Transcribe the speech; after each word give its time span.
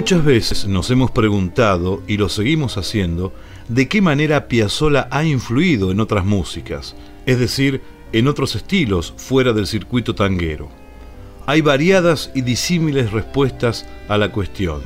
Muchas 0.00 0.24
veces 0.24 0.66
nos 0.66 0.90
hemos 0.90 1.10
preguntado, 1.10 2.02
y 2.08 2.16
lo 2.16 2.30
seguimos 2.30 2.78
haciendo, 2.78 3.34
de 3.68 3.86
qué 3.86 4.00
manera 4.00 4.48
Piazzolla 4.48 5.08
ha 5.10 5.24
influido 5.24 5.90
en 5.90 6.00
otras 6.00 6.24
músicas, 6.24 6.96
es 7.26 7.38
decir, 7.38 7.82
en 8.12 8.26
otros 8.26 8.54
estilos 8.54 9.12
fuera 9.18 9.52
del 9.52 9.66
circuito 9.66 10.14
tanguero. 10.14 10.70
Hay 11.44 11.60
variadas 11.60 12.30
y 12.34 12.40
disímiles 12.40 13.12
respuestas 13.12 13.86
a 14.08 14.16
la 14.16 14.32
cuestión. 14.32 14.80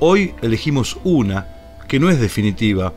Hoy 0.00 0.34
elegimos 0.42 0.98
una 1.04 1.46
que 1.86 2.00
no 2.00 2.10
es 2.10 2.20
definitiva, 2.20 2.92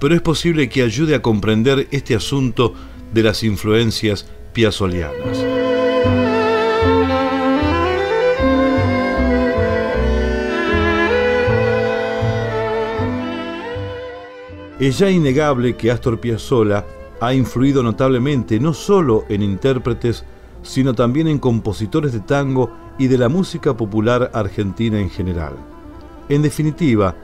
pero 0.00 0.12
es 0.12 0.22
posible 0.22 0.68
que 0.68 0.82
ayude 0.82 1.14
a 1.14 1.22
comprender 1.22 1.86
este 1.92 2.16
asunto 2.16 2.74
de 3.14 3.22
las 3.22 3.44
influencias 3.44 4.26
piazzolianas. 4.52 5.55
Es 14.86 14.98
ya 14.98 15.10
innegable 15.10 15.74
que 15.74 15.90
Astor 15.90 16.20
Piazzolla 16.20 16.86
ha 17.20 17.34
influido 17.34 17.82
notablemente 17.82 18.60
no 18.60 18.72
solo 18.72 19.24
en 19.28 19.42
intérpretes, 19.42 20.24
sino 20.62 20.94
también 20.94 21.26
en 21.26 21.40
compositores 21.40 22.12
de 22.12 22.20
tango 22.20 22.70
y 22.96 23.08
de 23.08 23.18
la 23.18 23.28
música 23.28 23.76
popular 23.76 24.30
argentina 24.32 25.00
en 25.00 25.10
general. 25.10 25.54
En 26.28 26.40
definitiva, 26.40 27.16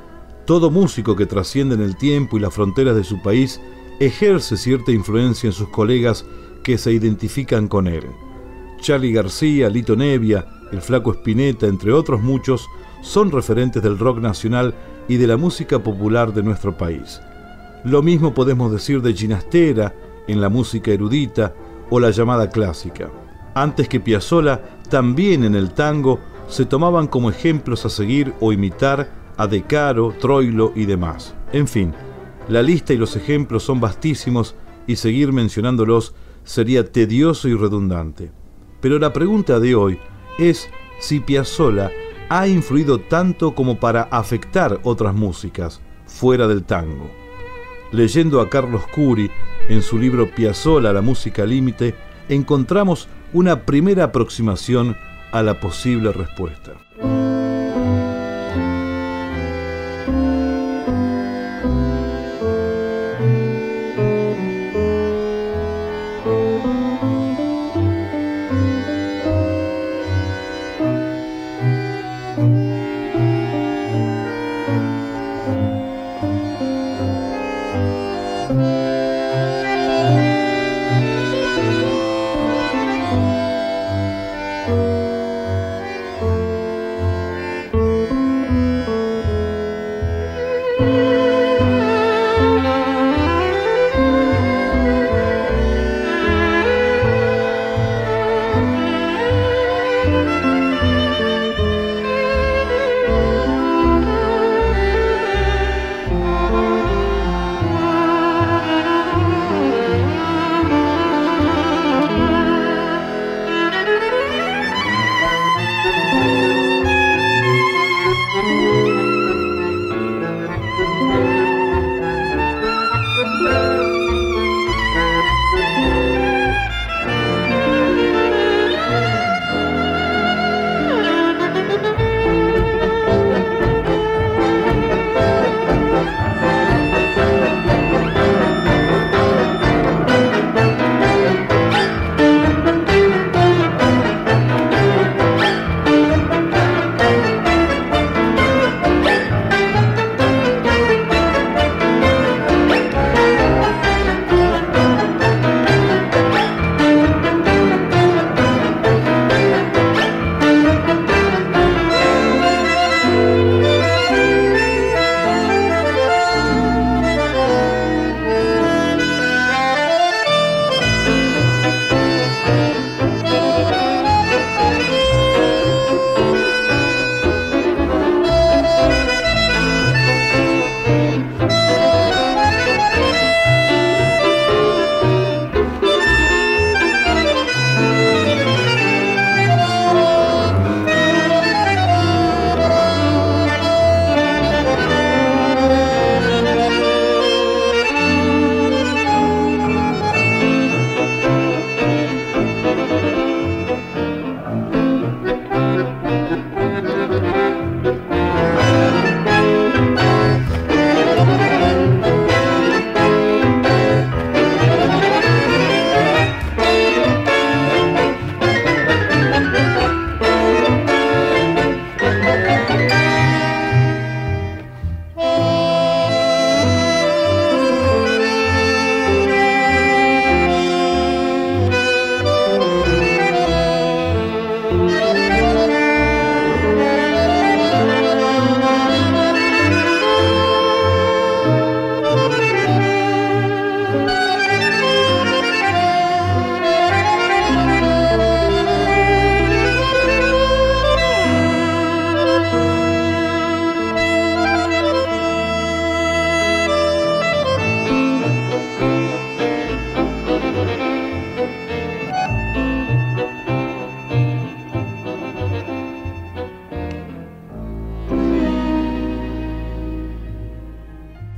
todo 0.45 0.73
músico 0.73 1.15
que 1.15 1.27
trasciende 1.27 1.77
en 1.77 1.83
el 1.83 1.97
tiempo 1.97 2.37
y 2.37 2.41
las 2.41 2.53
fronteras 2.53 2.97
de 2.97 3.05
su 3.05 3.23
país 3.23 3.61
ejerce 4.01 4.57
cierta 4.57 4.91
influencia 4.91 5.47
en 5.47 5.53
sus 5.53 5.69
colegas 5.69 6.27
que 6.65 6.79
se 6.79 6.93
identifican 6.93 7.69
con 7.69 7.87
él. 7.87 8.07
Charlie 8.81 9.13
García, 9.13 9.69
Lito 9.69 9.95
Nevia, 9.95 10.49
el 10.73 10.83
Flaco 10.83 11.13
Spinetta, 11.13 11.69
entre 11.69 11.93
otros 11.93 12.23
muchos, 12.23 12.67
son 13.03 13.31
referentes 13.31 13.85
del 13.85 14.01
rock 14.01 14.19
nacional 14.19 14.75
y 15.07 15.17
de 15.17 15.29
la 15.29 15.37
música 15.37 15.79
popular 15.79 16.35
de 16.35 16.43
nuestro 16.43 16.77
país. 16.77 17.21
Lo 17.85 18.01
mismo 18.01 18.33
podemos 18.33 18.71
decir 18.71 19.03
de 19.03 19.13
Ginastera 19.13 19.93
en 20.29 20.41
la 20.41 20.49
música 20.49 20.93
erudita 20.93 21.53
o 21.91 21.99
la 21.99 22.11
llamada 22.11 22.49
clásica. 22.49 23.11
Antes 23.55 23.89
que 23.89 23.99
Piazzolla, 23.99 24.63
también 24.89 25.43
en 25.45 25.57
el 25.57 25.73
tango 25.73 26.21
se 26.47 26.65
tomaban 26.65 27.09
como 27.09 27.29
ejemplos 27.29 27.85
a 27.85 27.91
seguir 27.91 28.35
o 28.41 28.53
imitar 28.53 29.11
a 29.37 29.49
De 29.49 29.63
Caro, 29.63 30.15
Troilo 30.21 30.73
y 30.77 30.87
demás. 30.87 31.35
En 31.53 31.67
fin, 31.67 31.93
la 32.49 32.63
lista 32.63 32.93
y 32.93 32.99
los 32.99 33.17
ejemplos 33.17 33.65
son 33.65 33.81
vastísimos 33.81 34.55
y 34.87 34.95
seguir 34.97 35.33
mencionándolos 35.33 36.15
sería 36.45 36.85
tedioso 36.85 37.49
y 37.49 37.55
redundante. 37.55 38.31
Pero 38.81 39.01
la 39.01 39.13
pregunta 39.13 39.59
de 39.59 39.75
hoy 39.75 39.99
es 40.39 40.69
si 41.01 41.19
Piazzolla 41.19 41.91
ha 42.29 42.47
influido 42.47 43.01
tanto 43.01 43.57
como 43.57 43.81
para 43.81 44.03
afectar 44.03 44.79
otras 44.85 45.15
músicas 45.15 45.81
fuera 46.07 46.47
del 46.47 46.63
tango 46.63 47.22
leyendo 47.93 48.41
a 48.41 48.51
Carlos 48.51 48.87
Curi 48.89 49.31
en 49.69 49.83
su 49.83 49.99
libro 49.99 50.31
Piazzolla, 50.31 50.93
la 50.93 51.03
música 51.03 51.47
límite, 51.47 51.95
encontramos 52.29 53.09
una 53.33 53.61
primera 53.61 54.05
aproximación 54.05 54.97
a 55.31 55.43
la 55.43 55.61
posible 55.61 56.13
respuesta. 56.13 56.73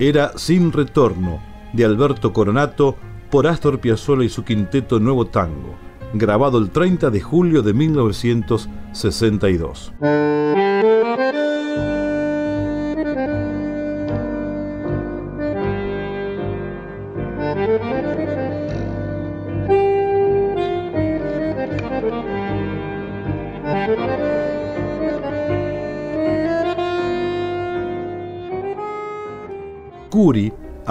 Era 0.08 0.32
Sin 0.36 0.72
Retorno, 0.72 1.40
de 1.72 1.84
Alberto 1.84 2.32
Coronato, 2.32 2.96
por 3.30 3.46
Astor 3.46 3.78
Piazzolla 3.80 4.24
y 4.24 4.28
su 4.28 4.42
quinteto 4.44 4.98
Nuevo 5.00 5.26
Tango, 5.26 5.76
grabado 6.12 6.58
el 6.58 6.70
30 6.70 7.10
de 7.10 7.20
julio 7.20 7.62
de 7.62 7.72
1962. 7.72 9.92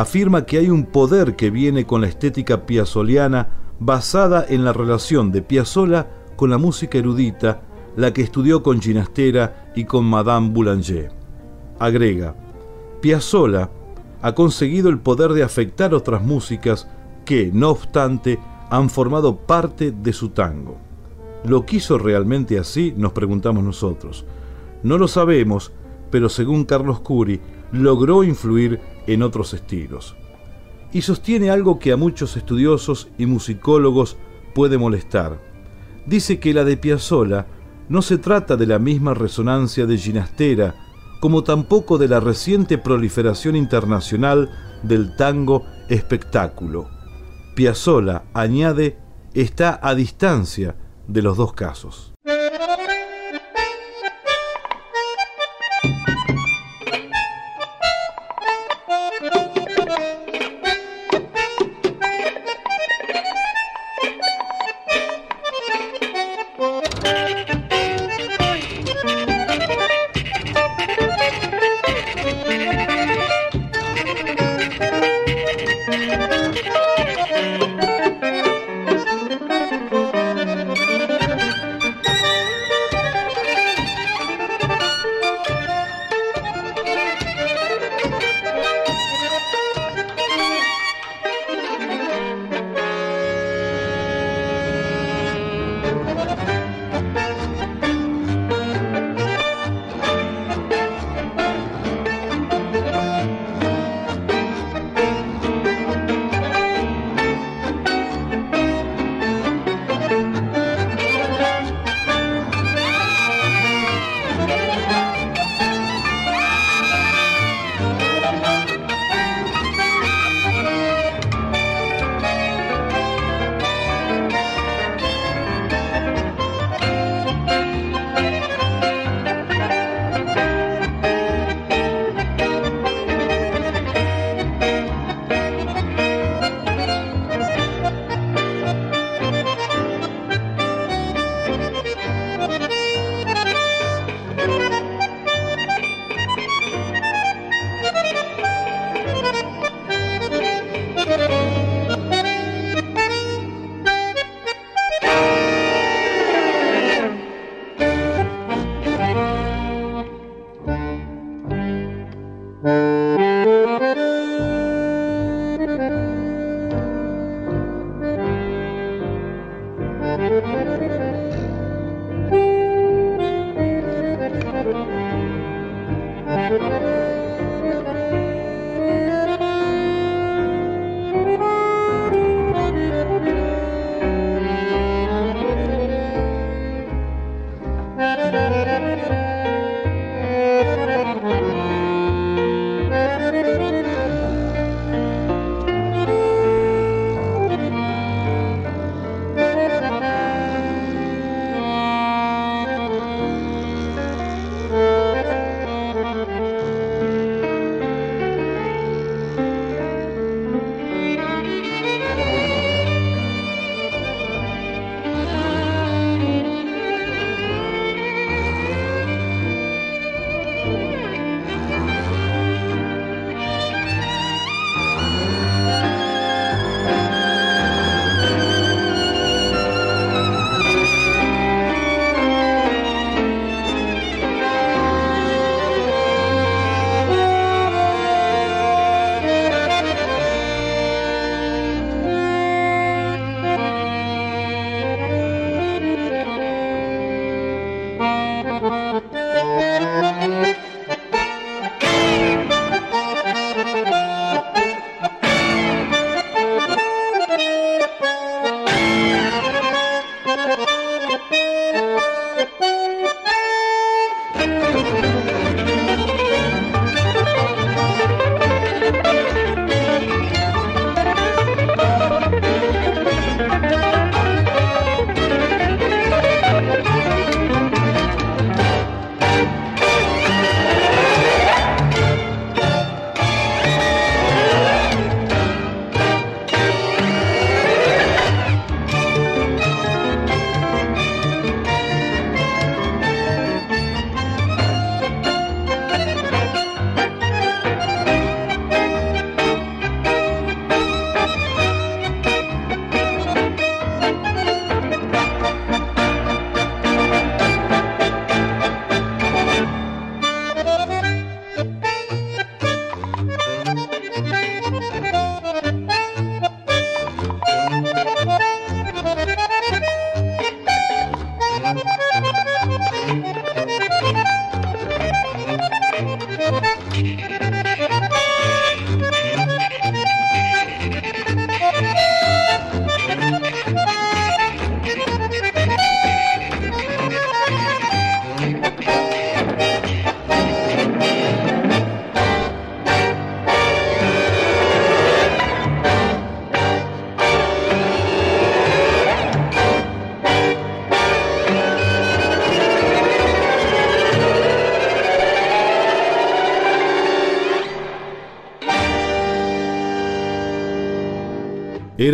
Afirma 0.03 0.45
que 0.45 0.57
hay 0.57 0.69
un 0.69 0.85
poder 0.85 1.35
que 1.35 1.50
viene 1.50 1.85
con 1.85 2.01
la 2.01 2.07
estética 2.07 2.65
piazzoliana 2.65 3.47
basada 3.79 4.45
en 4.47 4.63
la 4.63 4.73
relación 4.73 5.31
de 5.31 5.41
Piazzolla 5.41 6.07
con 6.35 6.50
la 6.50 6.57
música 6.57 6.97
erudita, 6.97 7.61
la 7.95 8.13
que 8.13 8.21
estudió 8.21 8.63
con 8.63 8.81
Ginastera 8.81 9.71
y 9.75 9.85
con 9.85 10.05
Madame 10.05 10.50
Boulanger. 10.51 11.11
Agrega, 11.79 12.35
Piazzolla 13.01 13.69
ha 14.21 14.35
conseguido 14.35 14.89
el 14.89 15.00
poder 15.00 15.33
de 15.33 15.44
afectar 15.44 15.94
otras 15.94 16.21
músicas 16.21 16.88
que, 17.25 17.50
no 17.53 17.69
obstante, 17.69 18.39
han 18.69 18.89
formado 18.89 19.38
parte 19.38 19.91
de 19.91 20.13
su 20.13 20.29
tango. 20.29 20.77
¿Lo 21.45 21.65
quiso 21.65 21.97
realmente 21.97 22.59
así? 22.59 22.94
Nos 22.95 23.13
preguntamos 23.13 23.63
nosotros. 23.63 24.25
No 24.81 24.97
lo 24.97 25.07
sabemos, 25.07 25.71
pero 26.09 26.29
según 26.29 26.65
Carlos 26.65 27.00
Curi, 27.00 27.39
logró 27.71 28.23
influir 28.23 28.79
en 29.07 29.23
otros 29.23 29.53
estilos. 29.53 30.15
Y 30.91 31.01
sostiene 31.01 31.50
algo 31.50 31.79
que 31.79 31.91
a 31.91 31.97
muchos 31.97 32.38
estudiosos 32.38 33.09
y 33.17 33.25
musicólogos 33.25 34.17
puede 34.53 34.77
molestar. 34.77 35.39
Dice 36.05 36.39
que 36.39 36.53
la 36.53 36.63
de 36.63 36.77
Piazzolla 36.77 37.47
no 37.89 38.01
se 38.01 38.17
trata 38.17 38.55
de 38.55 38.67
la 38.67 38.79
misma 38.79 39.13
resonancia 39.13 39.85
de 39.85 39.97
Ginastera, 39.97 40.75
como 41.19 41.44
tampoco 41.44 41.97
de 41.97 42.07
la 42.07 42.19
reciente 42.19 42.77
proliferación 42.77 43.55
internacional 43.55 44.50
del 44.83 45.15
tango 45.15 45.65
espectáculo. 45.89 46.89
Piazzolla, 47.55 48.23
añade, 48.33 48.97
está 49.33 49.79
a 49.81 49.95
distancia 49.95 50.75
de 51.07 51.21
los 51.21 51.38
dos 51.38 51.53
casos. 51.53 52.12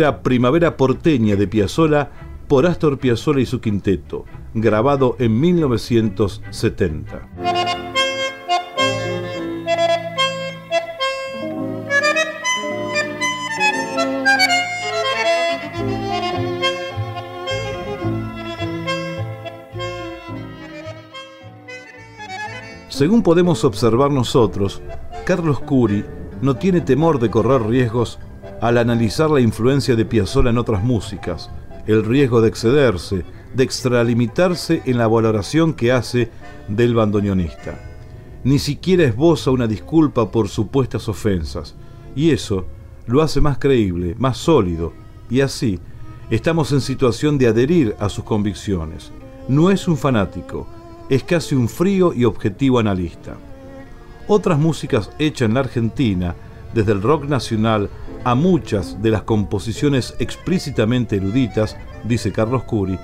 Era 0.00 0.22
Primavera 0.22 0.78
porteña 0.78 1.36
de 1.36 1.46
Piazzolla 1.46 2.10
por 2.48 2.64
Astor 2.66 2.98
Piazzolla 2.98 3.40
y 3.40 3.46
su 3.46 3.60
quinteto, 3.60 4.24
grabado 4.54 5.14
en 5.18 5.38
1970. 5.38 7.28
Según 22.88 23.22
podemos 23.22 23.64
observar 23.64 24.10
nosotros, 24.10 24.80
Carlos 25.26 25.60
Curi 25.60 26.06
no 26.40 26.56
tiene 26.56 26.80
temor 26.80 27.18
de 27.18 27.30
correr 27.30 27.62
riesgos 27.66 28.18
al 28.60 28.78
analizar 28.78 29.30
la 29.30 29.40
influencia 29.40 29.96
de 29.96 30.04
Piazzolla 30.04 30.50
en 30.50 30.58
otras 30.58 30.82
músicas, 30.82 31.50
el 31.86 32.04
riesgo 32.04 32.40
de 32.40 32.48
excederse, 32.48 33.24
de 33.54 33.64
extralimitarse 33.64 34.82
en 34.84 34.98
la 34.98 35.08
valoración 35.08 35.72
que 35.72 35.92
hace 35.92 36.30
del 36.68 36.94
bandoneonista. 36.94 37.78
Ni 38.44 38.58
siquiera 38.58 39.04
esboza 39.04 39.50
una 39.50 39.66
disculpa 39.66 40.30
por 40.30 40.48
supuestas 40.48 41.08
ofensas, 41.08 41.74
y 42.14 42.30
eso 42.30 42.66
lo 43.06 43.22
hace 43.22 43.40
más 43.40 43.58
creíble, 43.58 44.14
más 44.18 44.36
sólido, 44.36 44.92
y 45.28 45.40
así 45.40 45.80
estamos 46.30 46.72
en 46.72 46.80
situación 46.80 47.38
de 47.38 47.48
adherir 47.48 47.96
a 47.98 48.08
sus 48.08 48.24
convicciones. 48.24 49.10
No 49.48 49.70
es 49.70 49.88
un 49.88 49.96
fanático, 49.96 50.66
es 51.08 51.24
casi 51.24 51.54
un 51.54 51.68
frío 51.68 52.12
y 52.14 52.24
objetivo 52.24 52.78
analista. 52.78 53.36
Otras 54.28 54.58
músicas 54.58 55.10
hechas 55.18 55.48
en 55.48 55.54
la 55.54 55.60
Argentina, 55.60 56.36
desde 56.72 56.92
el 56.92 57.02
rock 57.02 57.24
nacional 57.24 57.90
a 58.24 58.34
muchas 58.34 59.00
de 59.02 59.10
las 59.10 59.22
composiciones 59.22 60.14
explícitamente 60.18 61.16
eruditas, 61.16 61.76
dice 62.04 62.32
Carlos 62.32 62.64
Curi, 62.64 62.98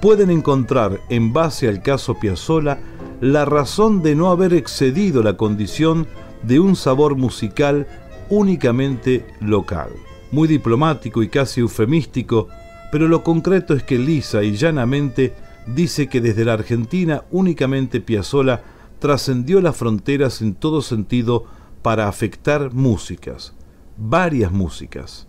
pueden 0.00 0.30
encontrar 0.30 1.00
en 1.08 1.32
base 1.32 1.68
al 1.68 1.82
caso 1.82 2.18
Piazzolla 2.18 2.78
la 3.20 3.44
razón 3.44 4.02
de 4.02 4.14
no 4.14 4.30
haber 4.30 4.54
excedido 4.54 5.22
la 5.22 5.36
condición 5.36 6.06
de 6.42 6.58
un 6.58 6.76
sabor 6.76 7.16
musical 7.16 7.86
únicamente 8.30 9.26
local. 9.40 9.90
Muy 10.32 10.48
diplomático 10.48 11.22
y 11.22 11.28
casi 11.28 11.60
eufemístico, 11.60 12.48
pero 12.92 13.08
lo 13.08 13.22
concreto 13.22 13.74
es 13.74 13.82
que 13.82 13.98
lisa 13.98 14.42
y 14.42 14.56
llanamente 14.56 15.34
dice 15.66 16.08
que 16.08 16.20
desde 16.20 16.44
la 16.44 16.54
Argentina 16.54 17.24
únicamente 17.30 18.00
Piazzolla 18.00 18.62
trascendió 18.98 19.60
las 19.60 19.76
fronteras 19.76 20.40
en 20.40 20.54
todo 20.54 20.82
sentido 20.82 21.44
para 21.82 22.08
afectar 22.08 22.72
músicas, 22.72 23.54
varias 24.00 24.50
músicas. 24.50 25.28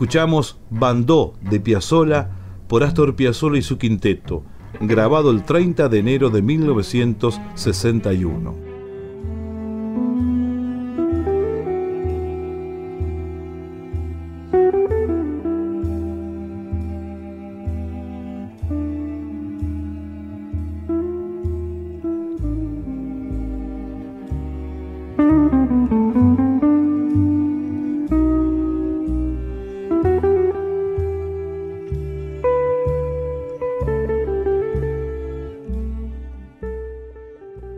Escuchamos 0.00 0.56
Bandó 0.70 1.34
de 1.42 1.60
Piazzola 1.60 2.30
por 2.68 2.84
Astor 2.84 3.16
Piazzolla 3.16 3.58
y 3.58 3.62
su 3.62 3.76
quinteto, 3.76 4.44
grabado 4.80 5.30
el 5.30 5.44
30 5.44 5.90
de 5.90 5.98
enero 5.98 6.30
de 6.30 6.40
1961. 6.40 8.69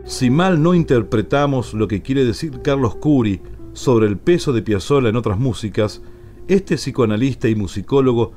Si 0.05 0.29
mal 0.29 0.61
no 0.61 0.73
interpretamos 0.73 1.73
lo 1.73 1.87
que 1.87 2.01
quiere 2.01 2.25
decir 2.25 2.61
Carlos 2.61 2.95
Curi 2.95 3.41
sobre 3.71 4.07
el 4.07 4.17
peso 4.17 4.51
de 4.51 4.61
Piazzolla 4.61 5.09
en 5.09 5.15
otras 5.15 5.39
músicas, 5.39 6.01
este 6.49 6.75
psicoanalista 6.75 7.47
y 7.47 7.55
musicólogo 7.55 8.33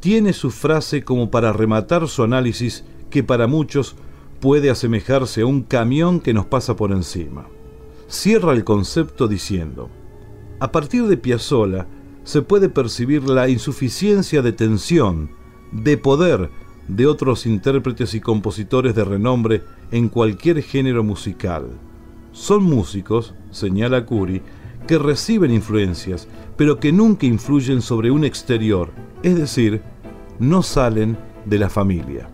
tiene 0.00 0.34
su 0.34 0.50
frase 0.50 1.04
como 1.04 1.30
para 1.30 1.54
rematar 1.54 2.06
su 2.08 2.22
análisis 2.22 2.84
que 3.08 3.22
para 3.22 3.46
muchos 3.46 3.96
puede 4.40 4.68
asemejarse 4.68 5.40
a 5.40 5.46
un 5.46 5.62
camión 5.62 6.20
que 6.20 6.34
nos 6.34 6.44
pasa 6.44 6.76
por 6.76 6.92
encima. 6.92 7.46
Cierra 8.08 8.52
el 8.52 8.62
concepto 8.62 9.26
diciendo, 9.26 9.88
a 10.60 10.70
partir 10.70 11.06
de 11.06 11.16
Piazzolla 11.16 11.86
se 12.24 12.42
puede 12.42 12.68
percibir 12.68 13.24
la 13.24 13.48
insuficiencia 13.48 14.42
de 14.42 14.52
tensión, 14.52 15.30
de 15.72 15.96
poder 15.96 16.50
de 16.88 17.06
otros 17.06 17.46
intérpretes 17.46 18.14
y 18.14 18.20
compositores 18.20 18.94
de 18.94 19.04
renombre 19.04 19.62
en 19.90 20.08
cualquier 20.08 20.62
género 20.62 21.02
musical. 21.02 21.68
Son 22.32 22.62
músicos, 22.62 23.34
señala 23.50 24.04
Curi, 24.04 24.42
que 24.86 24.98
reciben 24.98 25.52
influencias, 25.52 26.28
pero 26.56 26.78
que 26.78 26.92
nunca 26.92 27.26
influyen 27.26 27.82
sobre 27.82 28.10
un 28.10 28.24
exterior, 28.24 28.90
es 29.22 29.36
decir, 29.36 29.82
no 30.38 30.62
salen 30.62 31.16
de 31.44 31.58
la 31.58 31.68
familia. 31.68 32.28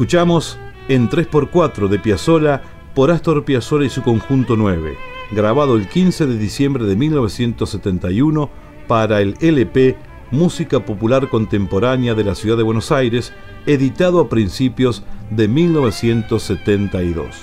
Escuchamos 0.00 0.58
en 0.88 1.10
3x4 1.10 1.88
de 1.88 1.98
Piazzola 1.98 2.62
por 2.94 3.10
Astor 3.10 3.44
Piazzolla 3.44 3.84
y 3.84 3.90
su 3.90 4.00
conjunto 4.00 4.56
9, 4.56 4.96
grabado 5.30 5.76
el 5.76 5.88
15 5.88 6.26
de 6.26 6.38
diciembre 6.38 6.86
de 6.86 6.96
1971 6.96 8.48
para 8.88 9.20
el 9.20 9.36
LP 9.42 9.98
Música 10.30 10.86
Popular 10.86 11.28
Contemporánea 11.28 12.14
de 12.14 12.24
la 12.24 12.34
Ciudad 12.34 12.56
de 12.56 12.62
Buenos 12.62 12.90
Aires, 12.92 13.34
editado 13.66 14.20
a 14.20 14.30
principios 14.30 15.02
de 15.28 15.48
1972. 15.48 17.36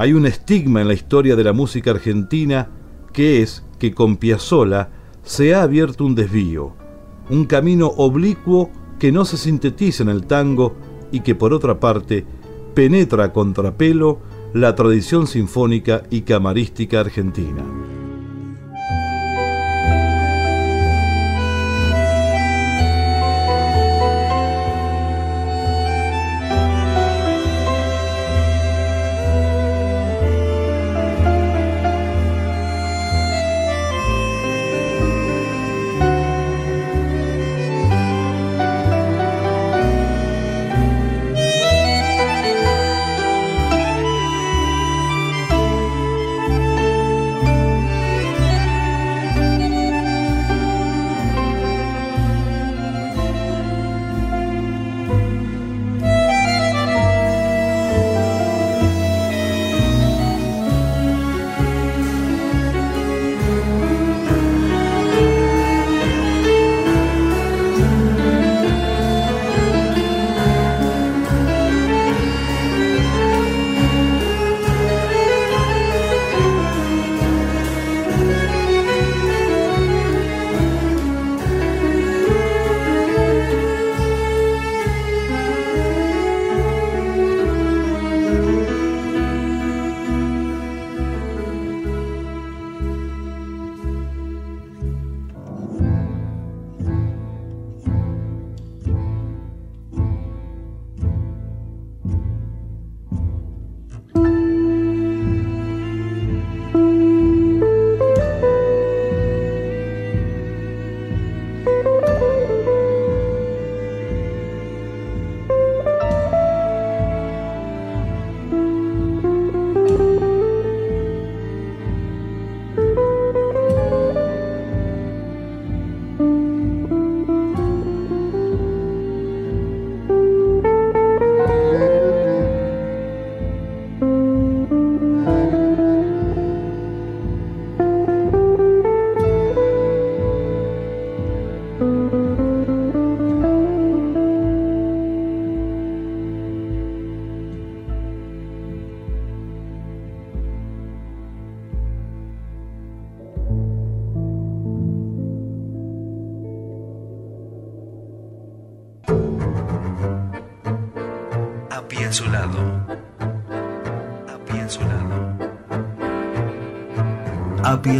Hay 0.00 0.14
un 0.14 0.24
estigma 0.24 0.80
en 0.80 0.88
la 0.88 0.94
historia 0.94 1.36
de 1.36 1.44
la 1.44 1.52
música 1.52 1.90
argentina 1.90 2.70
que 3.12 3.42
es 3.42 3.66
que 3.78 3.92
con 3.92 4.16
Piazzolla 4.16 4.88
se 5.22 5.54
ha 5.54 5.60
abierto 5.60 6.06
un 6.06 6.14
desvío, 6.14 6.74
un 7.28 7.44
camino 7.44 7.88
oblicuo 7.98 8.70
que 8.98 9.12
no 9.12 9.26
se 9.26 9.36
sintetiza 9.36 10.02
en 10.02 10.08
el 10.08 10.24
tango 10.24 10.74
y 11.12 11.20
que 11.20 11.34
por 11.34 11.52
otra 11.52 11.78
parte 11.78 12.24
penetra 12.72 13.24
a 13.24 13.32
contrapelo 13.34 14.20
la 14.54 14.74
tradición 14.74 15.26
sinfónica 15.26 16.04
y 16.08 16.22
camarística 16.22 17.00
argentina. 17.00 17.62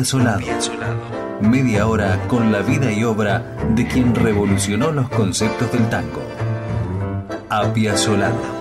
Solado. 0.05 0.41
Media 1.41 1.87
hora 1.87 2.19
con 2.27 2.51
la 2.51 2.61
vida 2.61 2.91
y 2.91 3.05
obra 3.05 3.57
de 3.75 3.87
quien 3.87 4.15
revolucionó 4.15 4.91
los 4.93 5.09
conceptos 5.11 5.71
del 5.73 5.89
tango. 5.89 6.23
Apia 7.49 7.97
Solado. 7.97 8.61